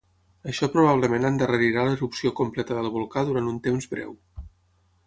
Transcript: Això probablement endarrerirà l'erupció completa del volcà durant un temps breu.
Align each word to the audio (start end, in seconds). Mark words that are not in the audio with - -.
Això 0.51 0.69
probablement 0.75 1.27
endarrerirà 1.29 1.85
l'erupció 1.89 2.33
completa 2.41 2.79
del 2.81 2.91
volcà 2.99 3.27
durant 3.31 3.53
un 3.55 3.63
temps 3.69 3.91
breu. 3.95 4.19